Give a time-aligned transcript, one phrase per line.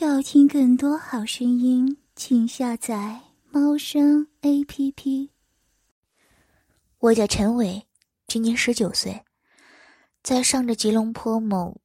[0.00, 5.32] 要听更多好声音，请下载猫声 A P P。
[7.00, 7.84] 我叫陈伟，
[8.28, 9.24] 今年十九岁，
[10.22, 11.80] 在上着吉隆坡某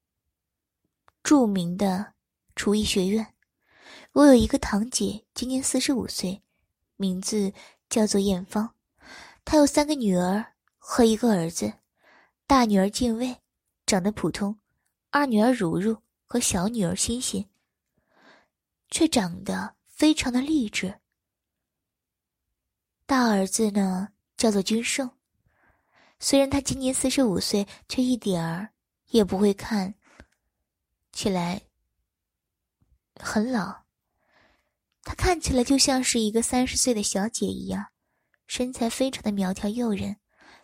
[1.23, 2.13] 著名的
[2.55, 3.34] 厨艺学院。
[4.12, 6.43] 我有一个堂姐，今年四十五岁，
[6.98, 7.52] 名字
[7.89, 8.75] 叫做艳芳。
[9.43, 11.73] 她有三个女儿和一个儿子，
[12.45, 13.36] 大女儿静卫，
[13.88, 14.54] 长得普通；
[15.09, 17.43] 二女儿如如和小女儿欣欣。
[18.94, 20.99] 却长得非常的励志。
[23.08, 25.09] 大儿子呢，叫做君胜。
[26.20, 28.70] 虽然他今年四十五岁，却一点儿
[29.08, 29.95] 也不会看
[31.12, 31.59] 起来
[33.20, 33.84] 很老。
[35.02, 37.88] 他看起来就像是一个三十岁的小姐一样，
[38.45, 40.17] 身材非常的苗条诱人，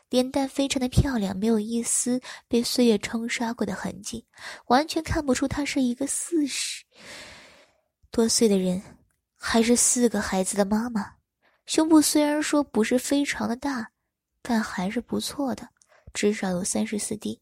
[0.07, 4.27] 脸蛋非常的漂亮，没有一丝被岁月冲刷过的痕迹，
[4.67, 6.85] 完全看不出他是一个四十。
[8.11, 8.81] 多岁的人，
[9.35, 11.15] 还是四个孩子的妈妈，
[11.67, 13.91] 胸部虽然说不是非常的大，
[14.41, 15.69] 但还是不错的，
[16.11, 17.39] 至少有三十四 D。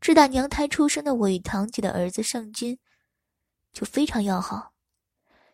[0.00, 2.76] 自打娘胎出生的我与堂姐的儿子盛军，
[3.72, 4.72] 就非常要好。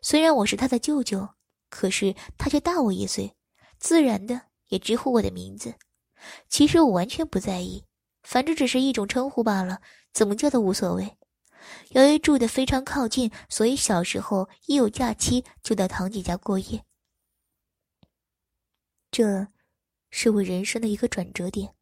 [0.00, 1.28] 虽然我是他的舅舅，
[1.68, 3.36] 可是他却大我一岁，
[3.78, 5.74] 自然的也直呼我的名字。
[6.48, 7.84] 其实我完全不在意，
[8.22, 9.82] 反正只是一种称呼罢了，
[10.14, 11.17] 怎么叫都无所谓。
[11.90, 16.84] 由于住的非常靠近，所以小时候一有假期就到堂姐家过夜。
[19.10, 19.48] 这，
[20.10, 21.74] 是我人生的一个转折点。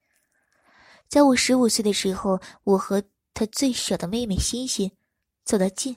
[1.09, 3.03] 在我十五岁的时候，我和
[3.35, 4.91] 他最小的妹妹欣欣
[5.45, 5.97] 走得近，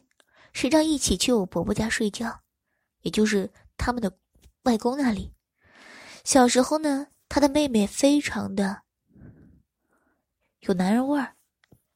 [0.53, 2.41] 时常一起去我伯伯家睡觉，
[3.01, 4.11] 也就是他们的
[4.63, 5.33] 外公那里。
[6.23, 8.81] 小时候呢，他的妹妹非常的
[10.61, 11.35] 有男人味儿，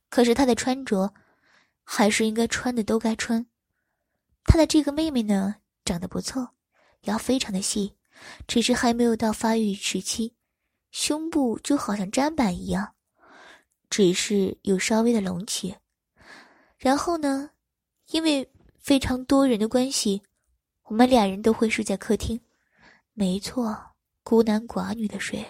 [0.10, 1.14] 可是她的穿着。
[1.84, 3.46] 还是应该穿的都该穿。
[4.44, 6.50] 他的这个妹妹呢，长得不错，
[7.04, 7.94] 腰非常的细，
[8.48, 10.34] 只是还没有到发育时期，
[10.92, 12.94] 胸部就好像砧板一样，
[13.90, 15.76] 只是有稍微的隆起。
[16.78, 17.50] 然后呢，
[18.12, 18.50] 因为
[18.80, 20.22] 非常多人的关系，
[20.84, 22.40] 我们俩人都会睡在客厅。
[23.14, 23.78] 没错，
[24.24, 25.46] 孤男寡女的睡。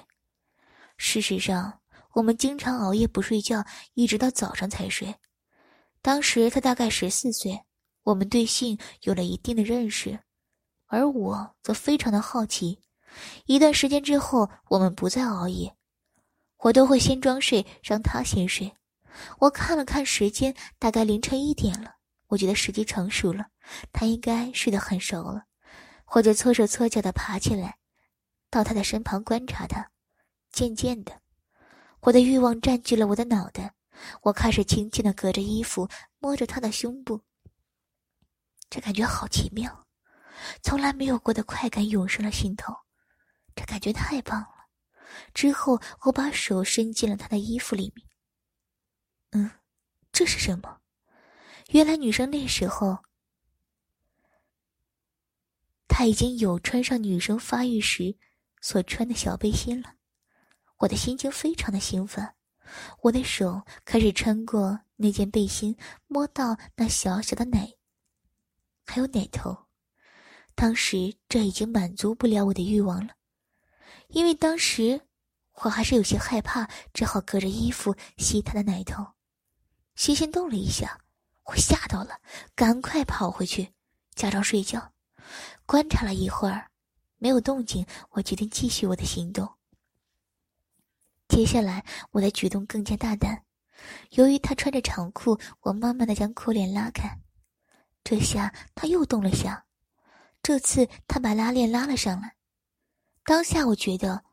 [0.97, 1.79] 事实上，
[2.11, 5.15] 我们经常熬夜不睡觉，一直到早上才睡。
[6.03, 7.63] 当时他大概十四岁，
[8.03, 10.19] 我们对性有了一定的认识，
[10.87, 12.81] 而我则非常的好奇。
[13.45, 15.73] 一段时间之后，我们不再熬夜，
[16.57, 18.73] 我都会先装睡，让他先睡。
[19.39, 21.95] 我看了看时间，大概凌晨一点了，
[22.27, 23.47] 我觉得时机成熟了，
[23.93, 25.45] 他应该睡得很熟了，
[26.03, 27.77] 或者搓手搓脚的爬起来，
[28.49, 29.89] 到他的身旁观察他。
[30.51, 31.21] 渐渐的，
[32.01, 33.73] 我的欲望占据了我的脑袋。
[34.21, 35.89] 我开始轻轻的隔着衣服
[36.19, 37.21] 摸着他的胸部，
[38.69, 39.87] 这感觉好奇妙，
[40.61, 42.73] 从来没有过的快感涌上了心头，
[43.55, 44.67] 这感觉太棒了。
[45.33, 48.07] 之后我把手伸进了他的衣服里面，
[49.31, 49.51] 嗯，
[50.11, 50.81] 这是什么？
[51.69, 52.97] 原来女生那时候，
[55.87, 58.17] 她已经有穿上女生发育时
[58.59, 59.95] 所穿的小背心了，
[60.77, 62.33] 我的心情非常的兴奋。
[63.01, 65.75] 我的手开始穿过那件背心，
[66.07, 67.73] 摸到那小小的奶，
[68.85, 69.65] 还有奶头。
[70.55, 73.13] 当时这已经满足不了我的欲望了，
[74.07, 75.01] 因为当时
[75.63, 79.05] 我还是有些害怕，只好隔着衣服吸他的奶头。
[79.95, 80.99] 心心动了一下，
[81.45, 82.19] 我吓到了，
[82.55, 83.73] 赶快跑回去
[84.15, 84.93] 假装睡觉。
[85.65, 86.69] 观察了一会儿，
[87.17, 89.47] 没有动静，我决定继续我的行动。
[91.33, 93.43] 接下来，我的举动更加大胆。
[94.11, 97.09] 由于他穿着长裤，我慢慢的将裤链拉开。
[98.03, 99.65] 这下他又动了下，
[100.43, 102.35] 这次他把拉链拉了上来。
[103.25, 104.23] 当下我觉得，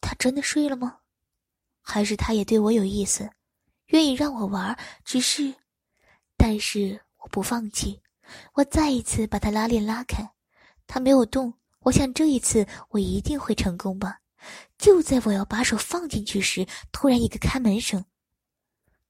[0.00, 0.98] 他真的睡了吗？
[1.80, 3.28] 还是他也对我有意思，
[3.86, 4.78] 愿意让我玩？
[5.04, 5.52] 只是，
[6.36, 8.00] 但是我不放弃，
[8.52, 10.32] 我再一次把他拉链拉开，
[10.86, 11.52] 他没有动。
[11.80, 14.20] 我想这一次我一定会成功吧。
[14.82, 18.04] 就在我要把手放进去时，突然一个开门声，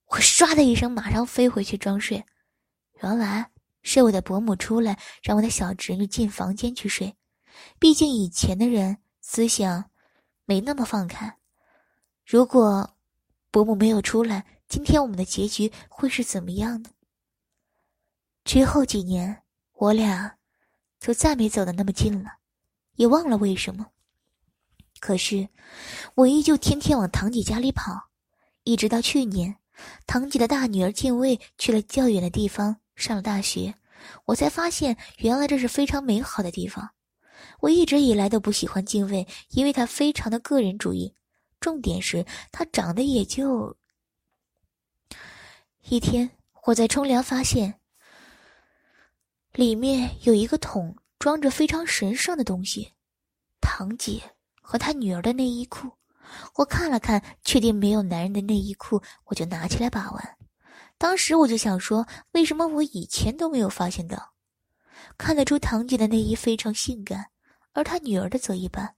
[0.04, 2.22] 我唰的一声马上飞回去装睡。
[3.00, 3.50] 原来
[3.82, 7.16] 是我的伯母出来，让我的小侄女进房间去睡。
[7.78, 9.90] 毕竟以前的人思想
[10.44, 11.38] 没那么放开。
[12.26, 12.98] 如果
[13.50, 16.90] 伯母没有出来，今天我们的结局会是怎么样呢？
[18.44, 19.42] 之后几年，
[19.72, 20.36] 我俩
[21.00, 22.30] 就再没走得那么近了，
[22.96, 23.86] 也忘了为什么。
[25.02, 25.48] 可是，
[26.14, 28.10] 我依旧天天往堂姐家里跑，
[28.62, 29.56] 一直到去年，
[30.06, 33.74] 堂姐的大女儿静卫去了较远的地方上了大学，
[34.26, 36.88] 我才发现原来这是非常美好的地方。
[37.58, 41.12] 我一直以来都不喜欢静卫，因为她非常的个人主义，
[41.58, 43.76] 重点是她长得也就……
[45.88, 46.30] 一天
[46.66, 47.80] 我在冲凉，发现
[49.52, 52.92] 里面有一个桶，装着非常神圣的东西——
[53.60, 54.22] 堂姐
[54.72, 55.92] 和他女儿的内衣裤。
[56.54, 60.38] 我看了看，确定没有男人的内衣裤，我就拿起来把玩。
[60.96, 64.32] 当时我就想说，为什么我以前都没有发现到？
[65.18, 67.26] 看得出堂姐的内衣非常性感，
[67.72, 68.94] 而她女儿的则一般。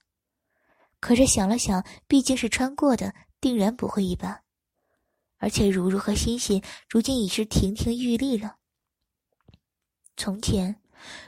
[1.01, 4.43] 可是想了想，毕竟是穿过的，定然不会一般。
[5.39, 8.55] 而且如如和欣欣如今已是亭亭玉立了。
[10.15, 10.79] 从前，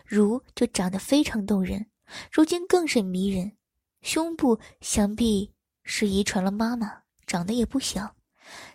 [0.05, 1.87] 如就长得非常动人，
[2.31, 3.56] 如今更是迷人，
[4.01, 5.53] 胸部想必。
[5.89, 8.13] 是遗传了妈妈，长得也不小。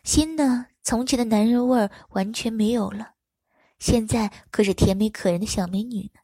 [0.02, 3.12] 心呢，从前的男人味儿完全没有了，
[3.78, 6.20] 现在可是甜美可人的小美女呢。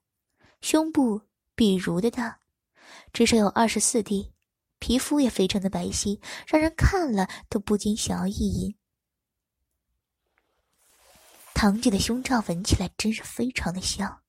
[0.62, 1.20] 胸部
[1.54, 2.40] 比如的大，
[3.12, 4.32] 至少有二十四 D，
[4.78, 8.74] 皮肤也非常的白皙，让人看了都不禁想要意淫。
[11.52, 14.22] 堂姐的胸罩闻起来真是非常的香，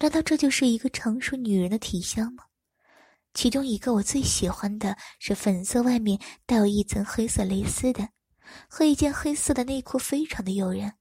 [0.00, 2.46] 难道这就是一个成熟女人的体香吗？
[3.34, 8.08] 其中一个我最喜欢的是粉色，外面带有一层黑色蕾丝的，
[8.68, 10.94] 和一件黑色的内裤，非常的诱人。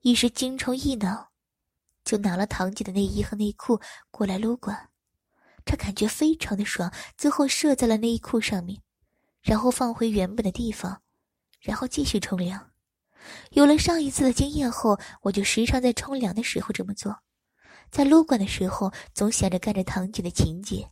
[0.00, 1.30] 一时精虫一脑，
[2.02, 3.78] 就拿了堂姐的内衣和内裤
[4.10, 4.88] 过来撸管，
[5.66, 6.90] 这感觉非常的爽。
[7.18, 8.80] 最后射在了内衣裤上面，
[9.42, 11.02] 然后放回原本的地方，
[11.60, 12.70] 然后继续冲凉。
[13.50, 17.20] 有了上一次的经验后，我就时常在冲凉的时候这么做，
[17.90, 20.90] 在撸管的时候总想着干着堂姐的情节。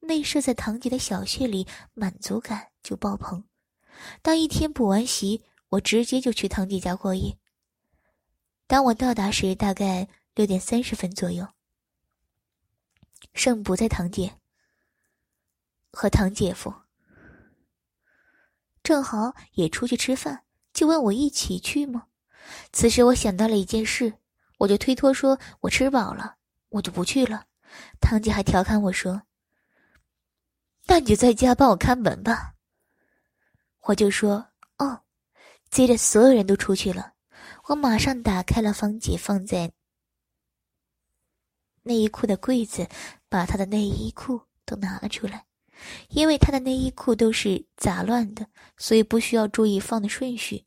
[0.00, 3.44] 内射在堂姐的小穴里，满足感就爆棚。
[4.22, 7.38] 当一天补完习，我直接就去堂姐家过夜。
[8.66, 11.46] 当我到达时，大概六点三十分左右。
[13.34, 14.38] 盛不在堂姐，
[15.92, 16.72] 和堂姐夫
[18.82, 22.06] 正好也出去吃饭，就问我一起去吗？
[22.72, 24.14] 此时我想到了一件事，
[24.58, 26.36] 我就推脱说：“我吃饱了，
[26.70, 27.46] 我就不去了。”
[28.00, 29.22] 堂姐还调侃我说。
[30.88, 32.54] 那你就在家帮我看门吧。
[33.82, 34.48] 我就说
[34.78, 35.00] 哦，
[35.70, 37.12] 接着所有人都出去了，
[37.66, 39.70] 我马上打开了方姐放在
[41.82, 42.88] 内衣裤的柜子，
[43.28, 45.44] 把她的内衣裤都拿了出来，
[46.08, 48.46] 因为她的内衣裤都是杂乱的，
[48.78, 50.64] 所以不需要注意放的顺序。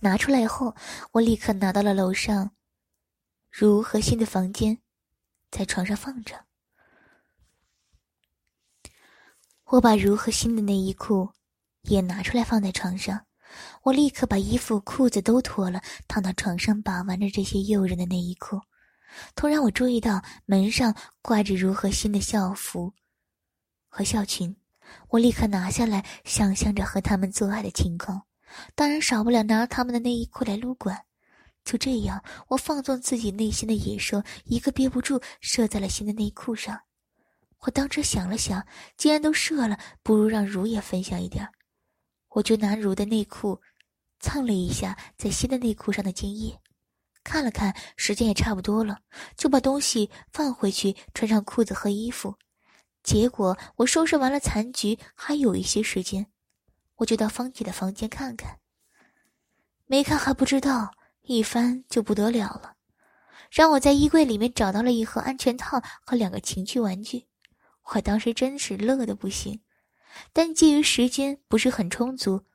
[0.00, 0.74] 拿出来后，
[1.12, 2.52] 我立刻拿到了楼上
[3.50, 4.78] 如和新的房间，
[5.50, 6.46] 在床上放着。
[9.72, 11.26] 我把如和新的内衣裤
[11.84, 13.18] 也拿出来放在床上，
[13.82, 18.60] 我立刻把衣服裤子都脱了，躺到床上把玩着这些诱人的内衣裤。
[19.34, 22.92] 突然，我注意到门上挂着如和新的校服
[23.88, 24.54] 和校裙，
[25.08, 28.20] 我立刻拿下来，想象着和他们做爱的情况，
[28.74, 31.02] 当然少不了拿他们的内衣裤来撸管。
[31.64, 36.78] 就这样，我放纵自己内心的野兽，一个憋不住射在了新的内裤上。
[37.62, 38.66] 我当时想了想，
[38.96, 41.48] 既然都射了，不如让如也分享一点
[42.30, 43.60] 我就拿如的内裤
[44.18, 46.58] 蹭了一下在新的内裤上的精液，
[47.22, 48.98] 看了看时间也差不多了，
[49.36, 52.36] 就把东西放回去，穿上裤子和衣服。
[53.02, 56.26] 结果我收拾完了残局，还有一些时间，
[56.96, 58.58] 我就到芳姐的房间看看。
[59.86, 60.92] 没看还不知道，
[61.22, 62.74] 一翻就不得了了，
[63.50, 67.26] 让我在衣柜里面找到了一盒安全套和两个情趣玩具。
[67.82, 69.62] 我当时真是乐的不行，
[70.32, 72.46] 但基于时间不是很充足，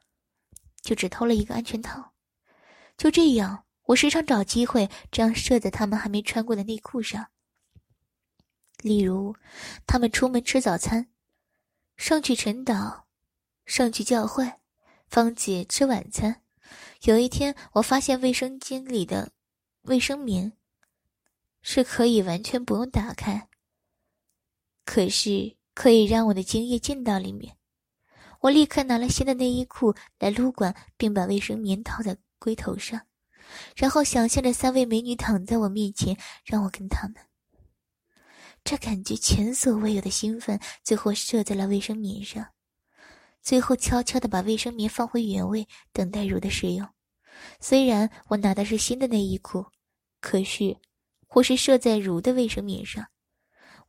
[0.82, 2.14] 就只偷了一个安全套。
[2.98, 7.28] 就这样，我时常找机会这样射在他们还没穿过的内裤上。
[8.82, 9.36] 例如，
[9.86, 11.10] 他们出门吃早餐，
[11.96, 13.04] 上去晨祷，
[13.66, 14.54] 上去教会，
[15.08, 16.44] 芳姐吃晚餐。
[17.04, 19.32] 有一天，我发现卫生间里的
[19.84, 20.54] 卫生棉
[21.62, 23.50] 是可以完全不用打开。
[24.88, 27.58] 可是可以让我的精液进到里面，
[28.40, 33.02] 我立刻拿了新的内衣裤来撸管，并把卫生棉套在龟头上，
[33.76, 37.16] 然后想象着三位美女躺在我面前，让我跟他们。
[38.64, 42.48] 这感觉前所未有的兴奋，最后射在了卫生棉上，
[43.42, 46.88] 最后悄悄的把卫生棉放回原位，等待如的使用。
[47.60, 49.66] 虽然我拿的是新的内衣裤，
[50.22, 50.78] 可是
[51.32, 53.06] 我是射在如的卫生棉上。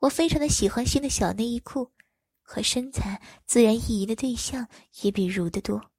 [0.01, 1.91] 我非常的喜欢新的小内衣裤，
[2.43, 4.69] 和身材自然意淫的对象
[5.03, 5.91] 也比如的多。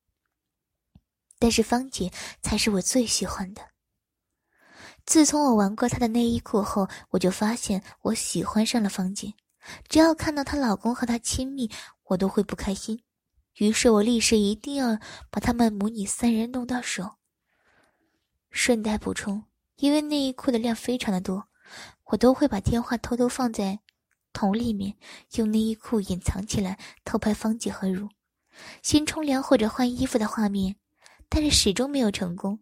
[1.37, 3.61] 但是方姐才是我最喜欢的。
[5.05, 9.33] 自从我玩过她的内衣裤后，我就发现我喜欢上了方姐。
[9.87, 11.69] 只要看到她老公和她亲密，
[12.03, 13.03] 我都会不开心。
[13.55, 14.97] 于是我立誓一定要
[15.29, 17.17] 把他们母女三人弄到手。
[18.51, 19.43] 顺带补充，
[19.75, 21.47] 因为内衣裤的量非常的多，
[22.05, 23.79] 我都会把电话偷偷放在
[24.33, 24.95] 桶里面，
[25.35, 28.09] 用内衣裤隐藏起来，偷拍芳姐和如
[28.81, 30.75] 先冲凉或者换衣服的画面。
[31.31, 32.59] 但是始终没有成功，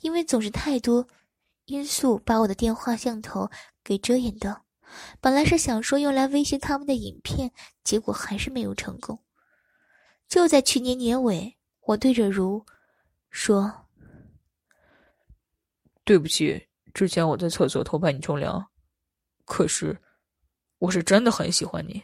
[0.00, 1.06] 因为总是太多
[1.66, 3.48] 因素把我的电话像头
[3.84, 4.64] 给遮掩到。
[5.20, 7.52] 本来是想说用来威胁他们的影片，
[7.84, 9.22] 结果还是没有成功。
[10.26, 12.66] 就在去年年尾，我对着如
[13.30, 13.86] 说
[16.04, 18.66] ：“对不起，之前我在厕所偷拍你冲凉，
[19.44, 20.02] 可是
[20.78, 22.02] 我是真的很喜欢你。”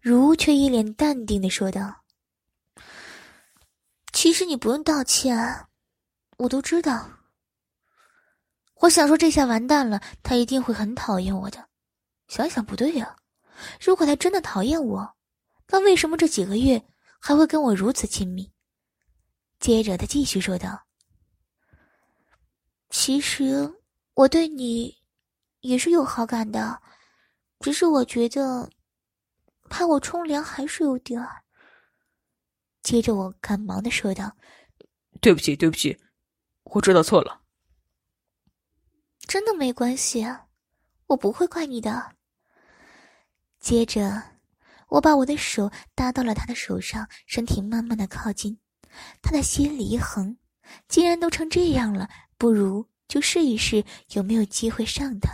[0.00, 2.04] 如却一脸淡定的说道。
[4.12, 5.66] 其实你不用道歉，
[6.38, 7.08] 我都知道。
[8.76, 11.68] 我想说，这下完蛋了，他一定会很讨厌我的。
[12.28, 13.16] 想想不对呀，
[13.80, 15.16] 如果他真的讨厌我，
[15.68, 16.82] 那为什么这几个月
[17.20, 18.50] 还会跟我如此亲密？
[19.58, 20.86] 接着他继续说道
[22.90, 23.68] ：“其实
[24.14, 24.96] 我对你
[25.60, 26.80] 也是有好感的，
[27.60, 28.68] 只是我觉得
[29.68, 31.42] 怕我冲凉还是有点儿。”
[32.82, 34.34] 接着我赶忙的说道
[35.20, 35.98] ：“对不起，对不起，
[36.64, 37.42] 我知道错了。
[39.26, 40.26] 真的没关系，
[41.06, 42.16] 我不会怪你的。”
[43.60, 44.22] 接着，
[44.88, 48.58] 我把我的手搭到了他的手上，身体慢慢的靠近。
[49.20, 50.38] 他的心里一横，
[50.88, 55.30] 既然都成这样了，不如就试一试有没有机会上他。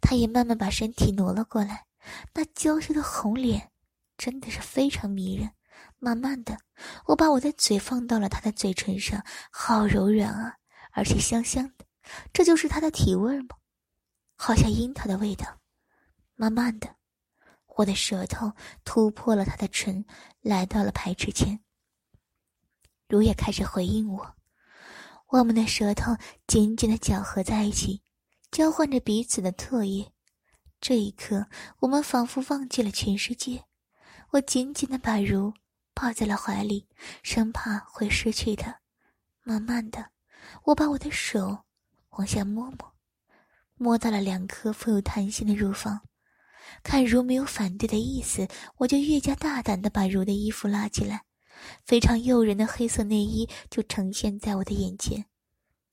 [0.00, 1.86] 他也慢慢把身体挪了过来，
[2.34, 3.70] 那娇羞的红脸
[4.16, 5.50] 真的是非常迷人。
[5.98, 6.58] 慢慢的，
[7.06, 10.56] 我把我的嘴放到了他的嘴唇上，好柔软啊，
[10.92, 11.84] 而且香香的，
[12.32, 13.56] 这就是他的体味吗？
[14.36, 15.60] 好像樱桃的味道。
[16.34, 16.96] 慢慢的，
[17.76, 20.06] 我的舌头突破了他的唇，
[20.40, 21.60] 来到了排齿前。
[23.06, 24.36] 如也开始回应我，
[25.28, 28.02] 我们的舌头紧紧的搅合在一起，
[28.50, 30.12] 交换着彼此的唾液。
[30.80, 31.46] 这一刻，
[31.80, 33.64] 我们仿佛忘记了全世界。
[34.30, 35.52] 我紧紧的把如。
[35.92, 36.88] 抱在了怀里，
[37.22, 38.80] 生怕会失去他。
[39.42, 40.12] 慢慢的，
[40.64, 41.58] 我把我的手
[42.10, 42.94] 往下摸摸，
[43.76, 46.00] 摸到了两颗富有弹性的乳房。
[46.82, 51.24] 看如没有反对的意思，我就越加大胆的把如的衣服拉起来，
[51.84, 55.26] 非常诱人的黑色内衣就呈现在我的眼前。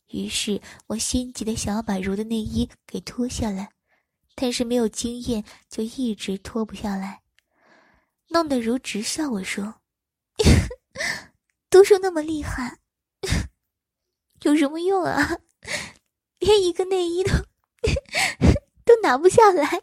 [0.08, 3.70] 于是我心急的想要把如的内衣给脱下来，
[4.36, 7.22] 但是没有经验，就一直脱不下来，
[8.30, 9.82] 弄得如直笑我说。
[11.70, 12.80] 都说那么厉害，
[14.44, 15.40] 有什么用啊？
[16.40, 17.32] 连一个内衣都
[18.86, 19.82] 都拿不下来。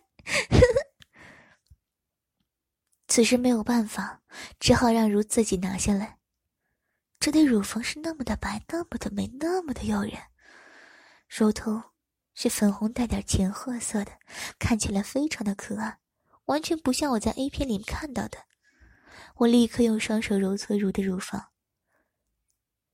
[3.06, 4.22] 此时没有办法，
[4.58, 6.18] 只好让如自己拿下来。
[7.24, 10.12] 这对乳房是那么的白，那么的美，那么的诱人。
[11.26, 11.82] 乳头
[12.34, 14.12] 是粉红带点浅褐色的，
[14.58, 16.00] 看起来非常的可爱，
[16.44, 18.44] 完全不像我在 A 片里面看到的。
[19.36, 21.50] 我立刻用双手揉搓如的乳房，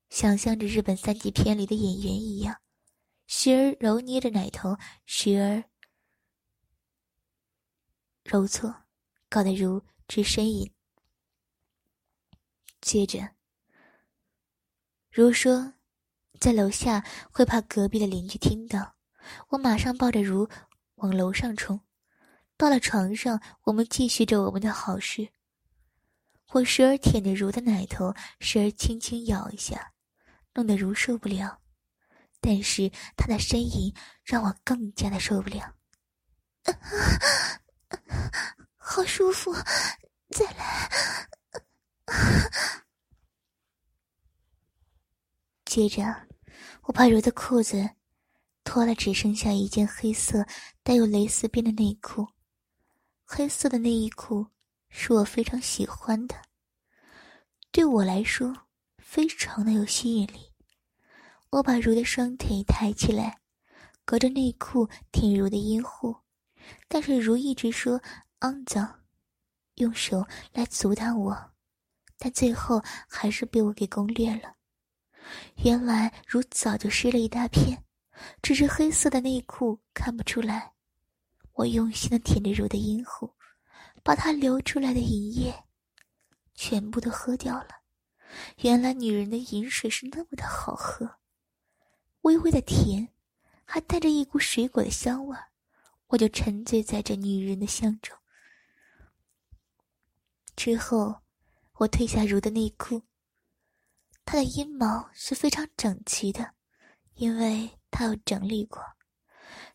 [0.09, 2.61] 想象着日本三级片里的演员一样，
[3.27, 5.65] 时而揉捏着奶头，时而
[8.23, 8.73] 揉搓，
[9.29, 10.73] 搞得如直呻吟。
[12.81, 13.35] 接着，
[15.12, 15.73] 如说
[16.38, 18.95] 在楼下会怕隔壁的邻居听到，
[19.49, 20.49] 我马上抱着如
[20.97, 21.81] 往楼上冲。
[22.57, 25.29] 到了床上，我们继续着我们的好事。
[26.52, 29.93] 我时而舔着如的奶头，时而轻轻咬一下，
[30.55, 31.59] 弄得如受不了。
[32.40, 33.93] 但是他的呻吟
[34.25, 35.75] 让我更加的受不了。
[38.76, 39.52] 好舒服，
[40.31, 40.88] 再来。
[45.71, 46.03] 接着，
[46.83, 47.89] 我把如的裤子
[48.65, 50.45] 脱了，只剩下一件黑色
[50.83, 52.27] 带有蕾丝边的内裤。
[53.25, 54.45] 黑色的内衣裤。
[54.93, 56.35] 是我非常喜欢的，
[57.71, 58.53] 对我来说
[58.99, 60.50] 非常的有吸引力。
[61.50, 63.39] 我把如的双腿抬起来，
[64.05, 66.17] 隔着内裤挺如的阴户，
[66.89, 68.03] 但是如一直说
[68.41, 69.03] 肮脏，
[69.77, 71.53] 用手来阻挡我，
[72.19, 74.57] 但最后还是被我给攻略了。
[75.65, 77.85] 原来如早就湿了一大片，
[78.43, 80.73] 只是黑色的内裤看不出来。
[81.53, 83.35] 我用心的舔着如的阴户。
[84.03, 85.55] 把它流出来的银液
[86.55, 87.69] 全部都喝掉了，
[88.63, 91.19] 原来女人的饮水是那么的好喝，
[92.23, 93.07] 微微的甜，
[93.63, 95.37] 还带着一股水果的香味
[96.07, 98.17] 我就沉醉在这女人的香中。
[100.57, 101.21] 之后，
[101.75, 103.03] 我褪下如的内裤。
[104.25, 106.55] 他的阴毛是非常整齐的，
[107.15, 108.83] 因为他有整理过。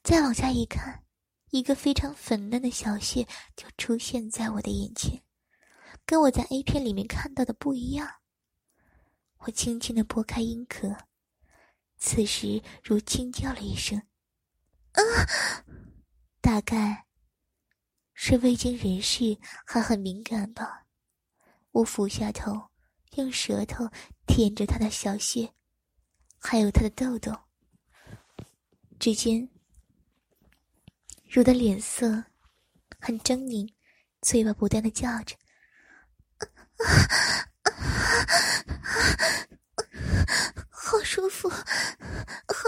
[0.01, 1.03] 再往下一看，
[1.49, 5.21] 一个非常粉嫩的小穴就出现在我的眼前，
[6.05, 8.09] 跟我在 A 片里面看到的不一样。
[9.39, 10.95] 我轻轻的拨开阴壳，
[11.97, 14.01] 此时如惊叫了一声
[14.93, 15.01] ：“啊！”
[16.41, 17.05] 大概
[18.13, 20.85] 是未经人事，还很敏感吧。
[21.71, 22.69] 我俯下头，
[23.15, 23.89] 用舌头
[24.25, 25.53] 舔着他的小穴，
[26.39, 27.37] 还有他的痘痘。
[28.99, 29.49] 只见
[31.29, 32.23] 如的脸色
[32.99, 33.73] 很狰狞，
[34.21, 35.35] 嘴巴不断的叫着
[40.69, 41.65] ：“好舒服，好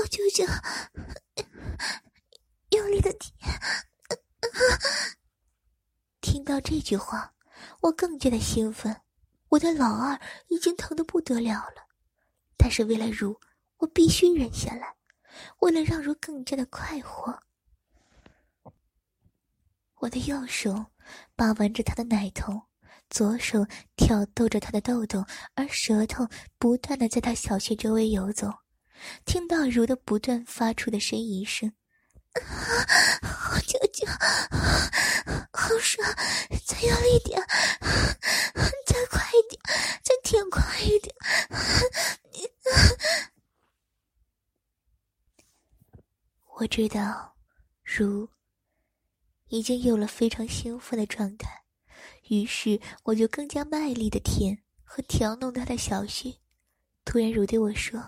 [0.09, 0.45] 舅舅。”
[2.71, 3.33] 用力的舔，
[6.21, 7.33] 听到这句话，
[7.81, 9.01] 我更加的兴奋。
[9.49, 11.87] 我的老二已经疼得不得了了，
[12.57, 13.39] 但是为了如，
[13.77, 14.93] 我必须忍下来。
[15.59, 17.37] 为了让如更加的快活，
[19.95, 20.87] 我的右手
[21.35, 22.61] 把玩着他的奶头，
[23.09, 25.23] 左手挑逗着他的豆豆，
[25.53, 26.27] 而舌头
[26.57, 28.51] 不断的在他小穴周围游走。
[29.25, 31.71] 听到如的不断发出的呻吟声。
[33.21, 34.07] 好舅舅，
[35.53, 36.07] 好爽！
[36.65, 37.39] 再用力点，
[39.38, 39.62] 一点，
[40.03, 41.15] 再舔快一点。
[46.58, 47.36] 我知道，
[47.84, 48.27] 如
[49.48, 51.63] 已经有了非常兴奋的状态，
[52.29, 56.34] 于是我就更加卖力的舔和调弄他的小穴。
[57.06, 58.00] 突然，如对我说：“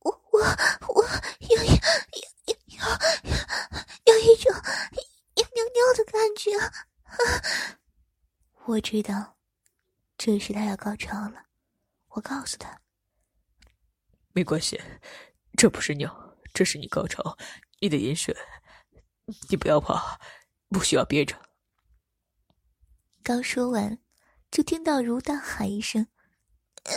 [0.00, 0.40] 我我
[0.94, 1.04] 我
[1.40, 1.68] 有有有
[2.66, 2.78] 有。”
[4.08, 6.50] 有一种要尿尿的感觉，
[8.64, 9.36] 我知道，
[10.18, 11.46] 这时他要高潮了。
[12.08, 12.78] 我告诉他
[14.34, 14.80] ：“没关系，
[15.56, 17.38] 这不是尿，这是你高潮，
[17.80, 18.36] 你的饮水，
[19.48, 20.18] 你不要怕，
[20.68, 21.40] 不需要憋着。”
[23.22, 23.98] 刚说完，
[24.50, 26.06] 就听到如大喊一声：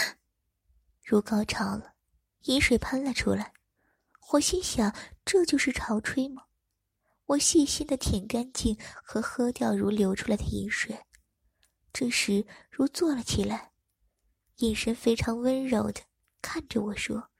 [1.04, 1.94] “如高潮了，
[2.44, 3.52] 饮水喷了出来。”
[4.32, 6.44] 我心想，这就是潮吹吗？
[7.26, 10.98] 我细心的舔干净和喝掉如流出来的饮水。
[11.92, 13.72] 这时，如坐了起来，
[14.56, 16.02] 眼神非常温柔的
[16.40, 17.30] 看着我说：“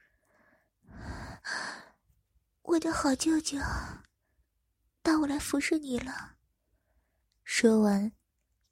[2.62, 3.58] 我的好舅舅，
[5.02, 6.36] 到我来服侍你了。”
[7.44, 8.12] 说完，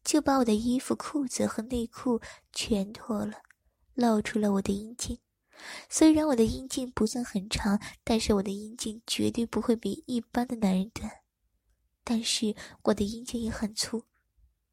[0.04, 2.20] 就把我的衣服、裤子和内裤
[2.52, 3.42] 全脱了，
[3.94, 5.18] 露出了我的阴茎。
[5.88, 11.10] 虽然我的阴茎不算很长，但是我的阴茎绝对不会比一般的男人短。
[12.04, 14.04] 但是我的阴茎也很粗。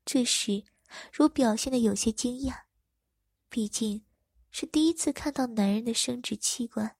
[0.05, 0.63] 这时，
[1.11, 2.63] 如表现的有些惊讶，
[3.49, 4.05] 毕竟
[4.51, 6.95] 是第一次看到男人的生殖器官。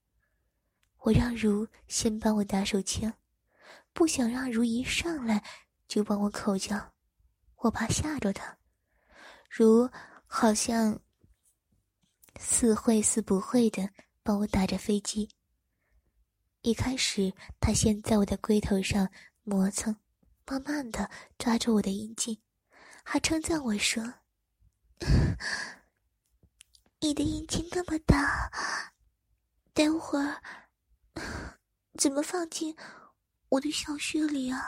[0.99, 3.13] 我让如先帮我打手枪，
[3.93, 5.43] 不想让如一上来
[5.87, 6.93] 就帮我口交，
[7.57, 8.57] 我怕吓着他。
[9.49, 9.89] 如
[10.25, 10.99] 好像。
[12.37, 13.89] 似会似不会的
[14.21, 15.29] 帮我打着飞机。
[16.63, 19.09] 一开始，他先在我的龟头上
[19.43, 19.95] 磨蹭，
[20.45, 22.37] 慢慢的抓住我的阴茎，
[23.07, 24.03] 还称赞我说
[26.99, 28.51] ：“你的阴茎那么大，
[29.73, 30.41] 待会儿
[31.99, 32.75] 怎么放进
[33.49, 34.59] 我的小穴里啊？”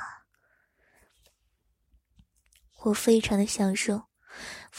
[2.85, 4.07] 我非常的享受，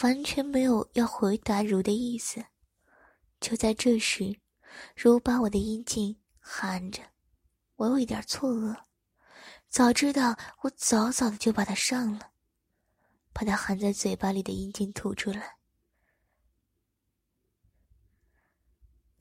[0.01, 2.45] 完全没有要回答如的意思。
[3.41, 4.39] 就在这时，
[4.95, 7.03] 如把我的阴茎含着，
[7.75, 8.83] 我有一点错愕。
[9.67, 12.31] 早知道，我早早的就把它上了，
[13.39, 15.55] 把它含在嘴巴里的阴茎吐出来，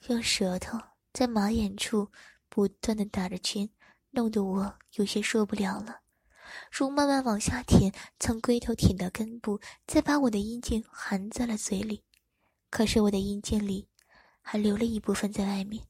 [0.08, 0.76] 用舌头
[1.12, 2.10] 在马眼处
[2.48, 3.70] 不断的打着圈，
[4.10, 6.00] 弄得我有些受不了了。
[6.72, 12.02] 如慢慢往下舔，从龟头舔到根部，再把我的阴茎含在了嘴里。
[12.70, 13.88] 可是我的阴茎里。
[14.50, 15.86] 还留了一部分在外面。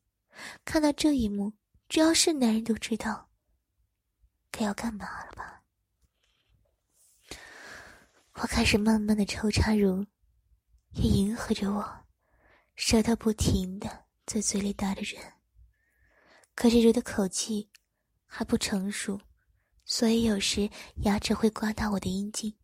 [0.65, 1.53] 看到这一幕，
[1.89, 3.31] 只要是男人都知道
[4.51, 5.58] 该要干嘛了吧？
[8.41, 10.07] 我开始慢慢的抽插，如
[10.93, 12.07] 也迎合着我，
[12.77, 15.21] 舌头不停的在嘴里打着人。
[16.55, 17.69] 可是如的口气
[18.27, 19.21] 还不成熟，
[19.85, 20.71] 所以有时
[21.03, 22.57] 牙齿会刮到我的阴茎，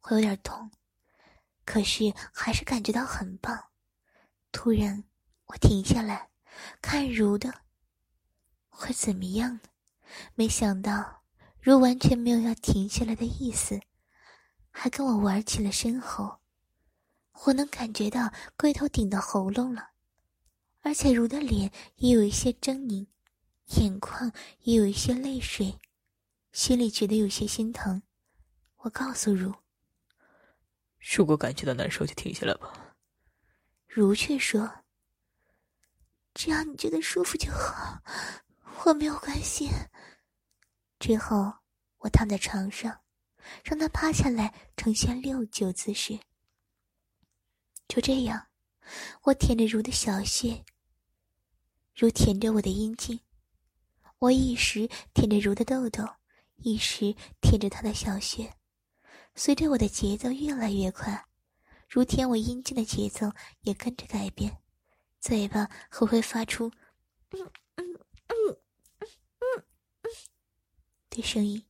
[0.00, 0.70] 会有点痛。
[1.66, 3.62] 可是还是感觉到很棒。
[4.50, 5.04] 突然，
[5.44, 6.30] 我停下来，
[6.80, 7.52] 看如的
[8.70, 9.60] 会怎么样呢？
[10.34, 11.22] 没想到
[11.60, 13.78] 如完全没有要停下来的意思，
[14.80, 16.38] 还跟我玩起了身后。
[17.46, 19.90] 我能感觉到龟头顶到喉咙了，
[20.82, 23.04] 而且如的脸也有一些狰狞，
[23.80, 25.76] 眼眶也有一些泪水，
[26.52, 28.00] 心里觉得有些心疼。
[28.76, 29.52] 我告诉如
[31.16, 32.72] ：“如果感觉到难受，就停下来吧。”
[33.88, 34.84] 如却说
[36.34, 38.00] ：“只要你觉得舒服就好，
[38.84, 39.68] 我没有关系。”
[41.00, 41.52] 之后，
[41.98, 43.00] 我躺在床上，
[43.64, 46.18] 让他趴下来，呈现六九姿势。
[47.86, 48.48] 就这样，
[49.22, 50.64] 我舔着如的小穴，
[51.94, 53.20] 如舔着我的阴茎，
[54.18, 56.04] 我一时舔着如的豆豆，
[56.56, 58.54] 一时舔着他的小穴，
[59.34, 61.24] 随着我的节奏越来越快，
[61.88, 63.30] 如舔我阴茎的节奏
[63.60, 64.60] 也跟着改变，
[65.20, 66.70] 嘴巴还会发出
[67.32, 67.40] “嗯
[67.76, 67.94] 嗯
[68.26, 68.56] 嗯
[68.98, 69.08] 嗯
[69.38, 69.64] 嗯
[70.02, 70.10] 嗯”
[71.08, 71.64] 的声音，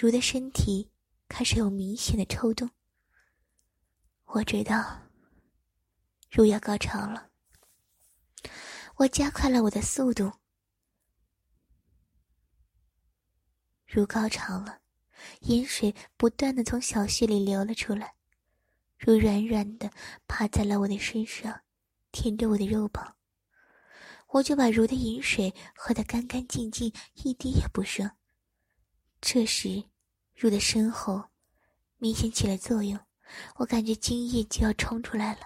[0.00, 0.88] 如的身体
[1.28, 2.70] 开始有明显的抽动，
[4.24, 5.02] 我知道。
[6.30, 7.28] 如要高潮了，
[8.96, 10.32] 我加快了我的速度。
[13.86, 14.80] 如高潮了，
[15.40, 18.14] 饮水不断的从小穴里流了出来，
[18.96, 19.90] 如软软的
[20.26, 21.60] 趴在了我的身上，
[22.10, 23.16] 舔着我的肉棒。
[24.28, 28.10] 我就把如的饮水喝得干干净净，一滴也不剩。
[29.20, 29.89] 这时，
[30.40, 31.22] 如的身后
[31.98, 32.98] 明显起了作用，
[33.56, 35.40] 我感觉精液就要冲出来了。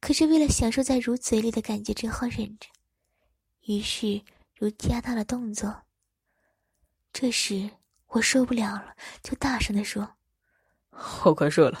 [0.00, 2.66] 可是为了享受在如嘴里的感觉，只好忍着。
[3.66, 4.20] 于是
[4.58, 5.84] 如加大了动作。
[7.12, 7.70] 这时
[8.08, 10.16] 我受不了了，就大声的说
[11.24, 11.80] ：“我快射了，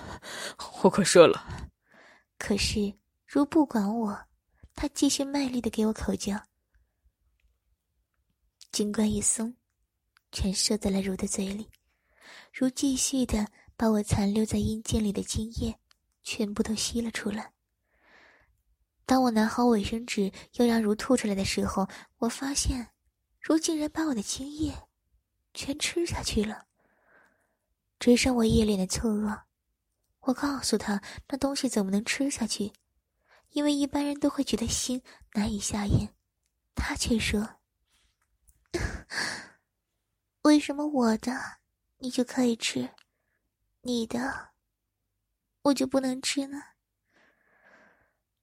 [0.84, 1.68] 我快射了。”
[2.38, 2.94] 可是
[3.26, 4.16] 如不管我，
[4.76, 6.40] 他继续卖力的给我口交。
[8.70, 9.52] 金冠一松，
[10.30, 11.68] 全射在了如的嘴里。
[12.52, 15.78] 如继续的把我残留在阴茎里的精液
[16.22, 17.52] 全部都吸了出来。
[19.06, 22.88] 当我拿好卫生纸要让如吐出来的时候，我发现，
[23.40, 24.72] 如竟然把我的精液
[25.52, 26.66] 全吃下去了。
[27.98, 29.42] 只剩我一脸的错愕。
[30.20, 32.72] 我告诉他，那东西怎么能吃下去？
[33.50, 35.02] 因为一般人都会觉得腥，
[35.34, 36.14] 难以下咽。
[36.74, 37.60] 他却说：
[40.42, 41.32] “为什么我的
[42.04, 42.86] 你就可以吃，
[43.80, 44.50] 你的
[45.62, 46.60] 我就不能吃呢？”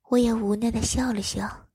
[0.10, 1.69] 我也无奈的笑了笑，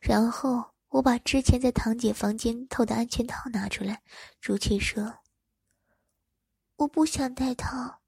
[0.00, 4.04] 然后我把之前在堂姐房间偷的安全套拿出来。
[4.40, 5.18] 如却说
[6.76, 8.02] ：“我不想戴套，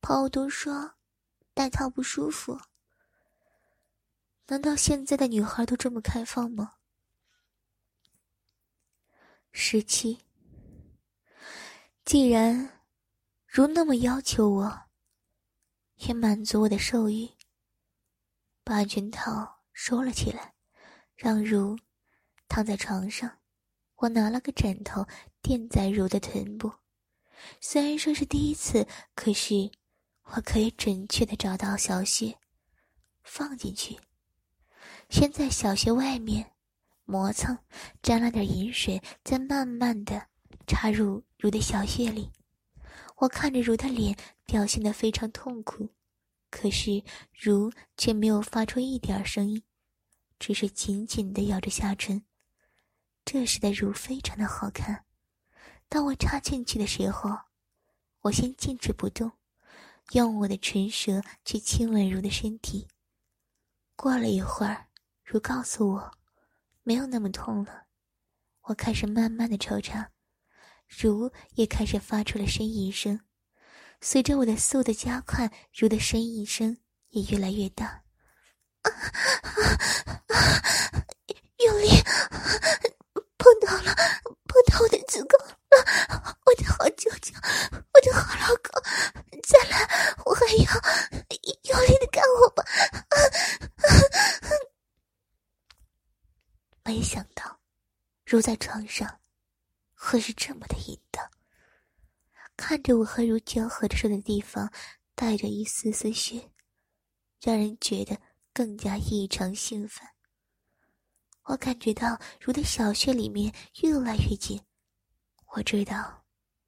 [0.00, 0.94] 朋友都说
[1.52, 2.56] 戴套不舒服。
[4.46, 6.74] 难道现在的女孩都这么开放吗？”
[9.50, 10.24] 十七，
[12.04, 12.82] 既然
[13.46, 14.82] 如那么要求我，
[15.96, 17.30] 也满足我的兽欲。
[18.64, 20.52] 把安全套收了起来，
[21.14, 21.78] 让如
[22.48, 23.38] 躺在床上。
[23.96, 25.06] 我拿了个枕头
[25.40, 26.72] 垫在如的臀部。
[27.60, 29.70] 虽然说是第一次，可是
[30.24, 32.36] 我可以准确的找到小穴，
[33.22, 33.96] 放进去。
[35.08, 36.52] 先在小穴外面
[37.04, 37.56] 磨蹭，
[38.02, 40.28] 沾了点饮水，再慢慢的
[40.66, 42.30] 插入如的小穴里。
[43.16, 45.88] 我看着如的脸，表现的非常痛苦。
[46.50, 47.02] 可是，
[47.32, 49.60] 如却没有发出一点声音，
[50.38, 52.22] 只是紧紧的咬着下唇。
[53.24, 55.04] 这时的如非常的好看。
[55.88, 57.36] 当我插进去的时候，
[58.20, 59.32] 我先静止不动，
[60.12, 62.86] 用我的唇舌去亲吻如的身体。
[63.96, 64.86] 过了一会儿，
[65.24, 66.12] 如告诉我，
[66.84, 67.86] 没有那么痛了。
[68.60, 70.08] 我开始慢慢的抽插，
[70.98, 73.18] 如也开始发出了呻吟声。
[74.00, 76.76] 随着我的速度加快，如的呻吟声
[77.10, 78.02] 也越来越大。
[81.58, 81.88] 用力，
[83.38, 83.94] 碰到了，
[84.48, 86.36] 碰到我的子宫了！
[86.44, 87.32] 我的好舅舅，
[87.72, 88.82] 我的好老公，
[89.44, 89.88] 再来，
[90.26, 90.64] 我还要
[91.62, 92.64] 用力的干我吧！
[96.84, 97.60] 没想到，
[98.26, 99.20] 如在床上，
[100.04, 101.24] 会是这么的淫荡。
[102.56, 104.70] 看着我和如交合着的地方，
[105.14, 106.50] 带着一丝丝血，
[107.40, 108.20] 让人觉得
[108.52, 110.06] 更加异常兴奋。
[111.44, 114.60] 我感觉到如的小穴里面越来越紧，
[115.54, 116.24] 我知道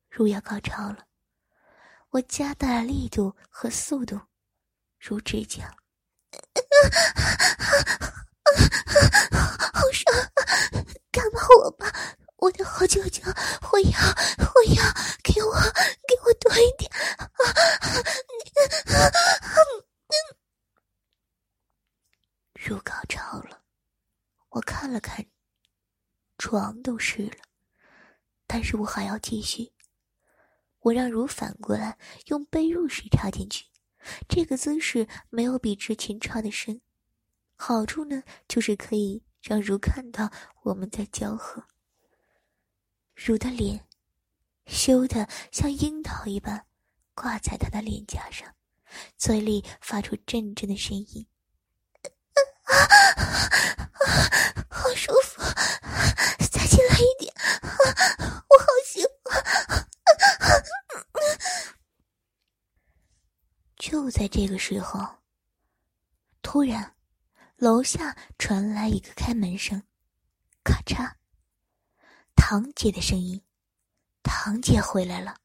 [0.09, 1.07] 如要高潮了。
[2.11, 4.21] 我加大了力度和速度，
[4.99, 5.75] 如指甲。
[9.73, 10.15] 好爽！
[11.11, 11.93] 干嘛我吧，
[12.45, 13.23] 我的好舅舅！
[13.73, 13.99] 我要，
[14.55, 14.85] 我要，
[15.23, 15.55] 给我，
[16.07, 16.91] 给我多一点！
[22.53, 23.63] 入高潮了，
[24.51, 25.25] 我看了看，
[26.37, 27.45] 床都湿了，
[28.47, 29.73] 但是我还要继续。
[30.81, 33.65] 我让如反过来用被褥水插进去，
[34.29, 36.79] 这个姿势没有比之前插的深。
[37.57, 40.31] 好处呢，就是可以让如看到
[40.63, 41.65] 我们在交合。
[43.15, 43.87] 如的脸
[44.67, 46.67] 羞得像樱桃一般，
[47.15, 48.55] 挂在他的脸颊上，
[49.17, 51.27] 嘴里发出阵阵的声音
[52.65, 52.75] ：“啊，
[54.69, 55.43] 好舒服，
[56.51, 59.43] 再进来一点，啊我好喜欢。”
[63.77, 65.19] 就在这个时候，
[66.43, 66.93] 突然。
[67.59, 69.81] 楼下传来一个开门声，
[70.65, 71.15] 咔嚓。
[72.47, 73.41] 堂姐的声音，
[74.23, 75.39] 堂姐回来了。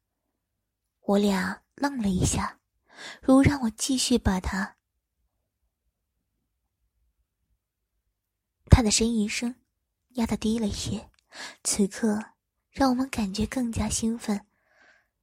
[1.00, 2.60] 我俩愣了一下，
[3.22, 4.76] 如让我继续把她。
[8.70, 9.56] 她的呻吟声
[10.16, 11.10] 压得低了些，
[11.64, 12.22] 此刻
[12.70, 14.46] 让我们感觉更加兴奋，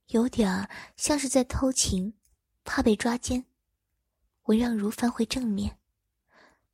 [0.07, 2.17] 有点儿像是在偷情，
[2.65, 3.45] 怕被抓奸。
[4.45, 5.79] 我让如翻回正面。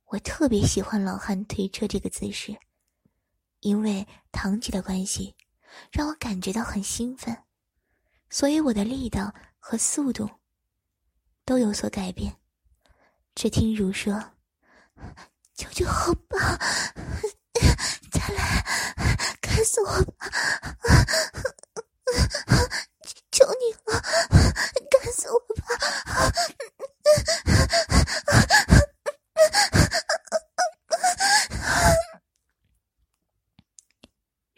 [0.05, 2.57] 我特别喜欢老汉推车这个姿势，
[3.63, 5.33] 因为堂姐的关系，
[5.89, 7.35] 让我感觉到很兴奋，
[8.29, 10.29] 所以我的力道和速度
[11.45, 12.35] 都有所改变。
[13.35, 14.21] 只听如说
[15.55, 16.39] ：“求求好棒，
[18.11, 18.65] 再来，
[19.39, 20.29] 干死我吧！
[23.31, 24.01] 求你了，
[24.91, 25.63] 干死我吧！”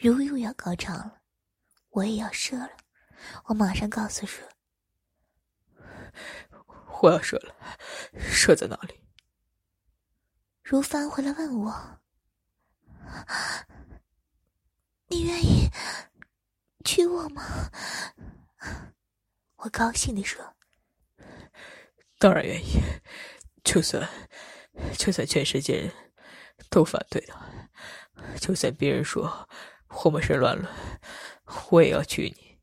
[0.10, 1.22] 如又要高潮了，
[1.90, 2.70] 我也要射了。
[3.46, 4.48] 我马上告诉说
[7.02, 7.56] ：“我要射了，
[8.20, 9.00] 射在哪里？”
[10.64, 12.00] 如翻回来问我
[15.10, 15.70] ：“你愿意
[16.84, 17.72] 娶我吗？”
[19.58, 20.56] 我高兴的说
[22.20, 22.80] ：“当然愿意，
[23.64, 24.08] 就算
[24.98, 25.92] 就算全世界人
[26.70, 27.34] 都反对的，
[28.40, 29.50] 就算别人说……”
[29.88, 30.68] 我们是乱伦，
[31.72, 32.60] 我也要娶你。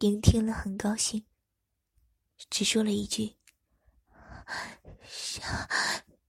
[0.00, 1.24] 莹听了很高兴，
[2.50, 3.36] 只说了一句
[5.06, 5.40] ：“射，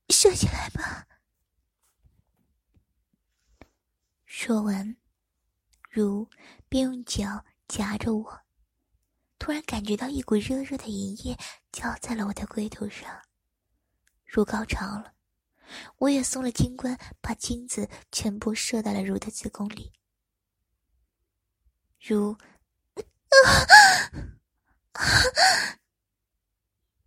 [0.10, 1.08] 射起来吧。”
[4.26, 4.96] 说完，
[5.90, 6.30] 如
[6.70, 8.42] 便用脚夹着我，
[9.40, 11.38] 突然感觉到一股热热的银液
[11.72, 13.24] 浇在了我的龟头上，
[14.24, 15.15] 如高潮了。
[15.98, 19.92] 我也松了金冠，把精子全部射到了如的子宫里。
[22.00, 22.38] 如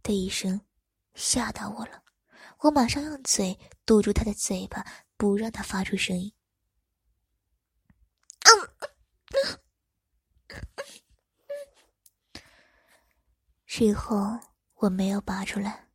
[0.03, 0.61] 的一声，
[1.14, 2.03] 吓到我了。
[2.61, 4.85] 我马上用嘴堵住他的嘴巴，
[5.16, 6.33] 不让他发出声音。
[13.66, 14.40] 事后
[14.75, 15.88] 我没有拔出来，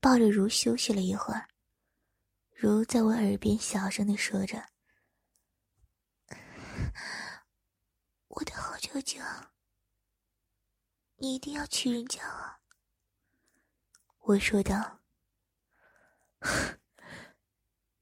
[0.00, 1.48] 抱着如休息了一会儿。
[2.58, 4.70] 如在我耳边小声的说着
[8.28, 9.20] ：“我的好舅舅，
[11.16, 12.62] 你一定要娶人家啊！”
[14.24, 15.02] 我说道：“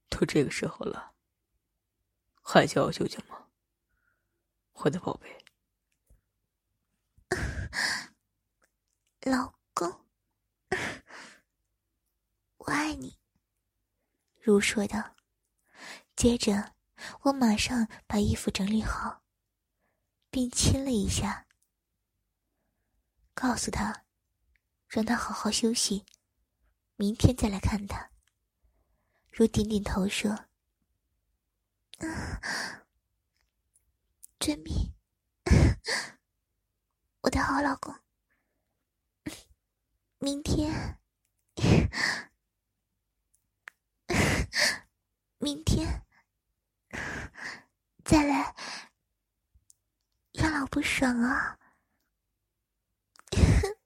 [0.09, 1.17] 都这个时候了，
[2.41, 3.51] 还叫我舅舅吗？
[4.75, 5.45] 我的宝贝，
[9.23, 10.07] 老公，
[12.59, 13.19] 我爱你。”
[14.45, 15.17] 如说道，
[16.15, 16.75] 接着
[17.23, 19.23] 我马上把衣服整理好，
[20.31, 21.47] 并亲了一下，
[23.33, 24.05] 告诉他，
[24.87, 26.05] 让他好好休息，
[26.97, 28.11] 明天再来看他。
[29.31, 30.45] 如点点头说：“，
[34.39, 34.93] 遵命，
[37.23, 37.99] 我的好老公，
[40.21, 41.01] 明天。”
[45.39, 46.05] 明天
[48.05, 48.55] 再来，
[50.33, 51.59] 让老不爽啊！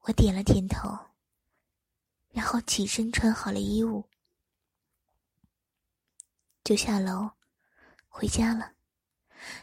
[0.00, 0.98] 我点了点头，
[2.30, 4.08] 然后起身穿好了衣物，
[6.64, 7.32] 就下楼
[8.08, 8.74] 回家了。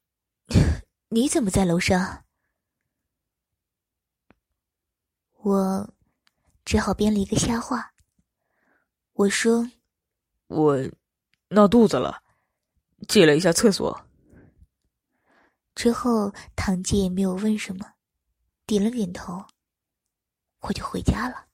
[1.09, 2.23] 你怎么在楼上？”
[5.41, 5.93] 我
[6.65, 7.93] 只好编了一个瞎话。
[9.13, 9.69] 我说
[10.47, 10.77] ：“我
[11.49, 12.23] 闹肚子了，
[13.07, 14.05] 借了一下厕所。”
[15.75, 17.93] 之后，堂姐也没有问什么，
[18.65, 19.45] 点了点头，
[20.59, 21.45] 我就回家了。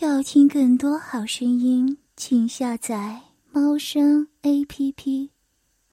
[0.00, 5.35] 要听更多好声音，请下载猫声 A P P。